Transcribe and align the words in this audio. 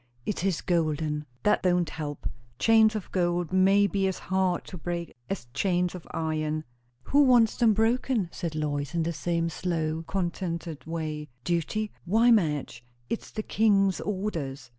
"It 0.25 0.43
is 0.43 0.61
golden!" 0.61 1.27
"That 1.43 1.61
don't 1.61 1.91
help. 1.91 2.27
Chains 2.57 2.95
of 2.95 3.11
gold 3.11 3.53
may 3.53 3.85
be 3.85 4.07
as 4.07 4.17
hard 4.17 4.63
to 4.65 4.77
break 4.79 5.13
as 5.29 5.45
chains 5.53 5.93
of 5.93 6.07
iron." 6.09 6.63
"Who 7.03 7.21
wants 7.21 7.55
them 7.55 7.73
broken?" 7.75 8.27
said 8.31 8.55
Lois, 8.55 8.95
in 8.95 9.03
the 9.03 9.13
same 9.13 9.47
slow, 9.47 10.03
contented 10.07 10.85
way. 10.87 11.29
"Duty? 11.43 11.91
Why 12.05 12.31
Madge, 12.31 12.83
it's 13.11 13.29
the 13.29 13.43
King's 13.43 13.99
orders!" 14.01 14.69